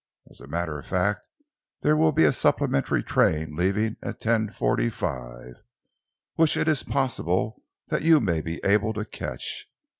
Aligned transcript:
As 0.31 0.41
a 0.41 0.47
matter 0.47 0.79
of 0.79 0.87
fact, 0.87 1.29
there 1.81 1.95
will 1.95 2.11
be 2.11 2.23
a 2.23 2.33
supplementary 2.33 3.03
train 3.03 3.55
leaving 3.55 3.97
at 4.01 4.19
ten 4.19 4.49
forty 4.49 4.89
five, 4.89 5.61
which 6.33 6.57
it 6.57 6.67
is 6.67 6.81
possible 6.81 7.61
that 7.89 8.01
you 8.01 8.19
may 8.19 8.41
be 8.41 8.59
able 8.65 8.93
to 8.93 9.05
catch. 9.05 9.67